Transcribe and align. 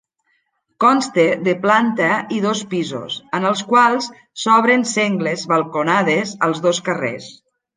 Consta 0.83 1.25
de 1.47 1.53
planta 1.65 2.07
i 2.37 2.41
dos 2.47 2.63
pisos, 2.73 3.19
en 3.39 3.45
els 3.51 3.63
quals 3.75 4.09
s'obren 4.45 4.89
sengles 4.95 5.45
balconades 5.55 6.35
als 6.49 6.65
dos 6.69 6.83
carrers. 6.91 7.31